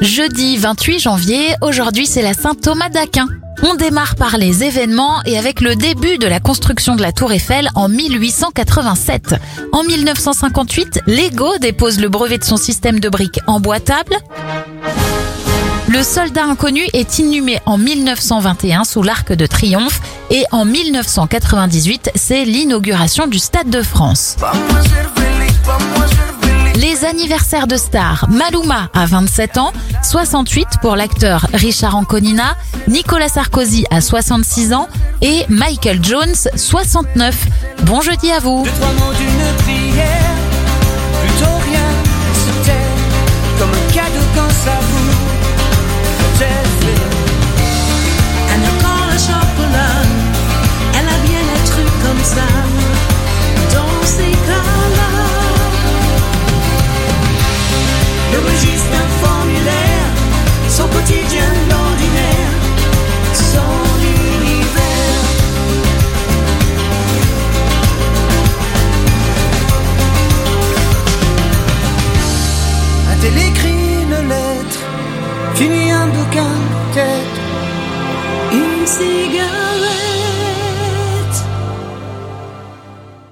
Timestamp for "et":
5.26-5.36, 20.30-20.44, 35.22-35.46